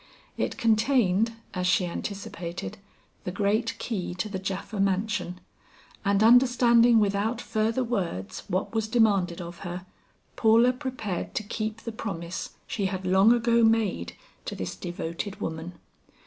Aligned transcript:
It 0.35 0.57
contained, 0.57 1.33
as 1.53 1.67
she 1.67 1.85
anticipated, 1.85 2.79
the 3.23 3.29
great 3.31 3.77
key 3.77 4.15
to 4.15 4.27
the 4.29 4.39
Japha 4.39 4.79
mansion, 4.81 5.39
and 6.03 6.23
understanding 6.23 6.97
without 6.97 7.39
further 7.39 7.83
words, 7.83 8.39
what 8.47 8.73
was 8.73 8.87
demanded 8.87 9.39
of 9.41 9.59
her, 9.59 9.85
Paula 10.35 10.73
prepared 10.73 11.35
to 11.35 11.43
keep 11.43 11.81
the 11.81 11.91
promise 11.91 12.55
she 12.65 12.87
had 12.87 13.05
long 13.05 13.31
ago 13.31 13.63
made 13.63 14.13
to 14.45 14.55
this 14.55 14.75
devoted 14.75 15.39
woman. 15.39 15.73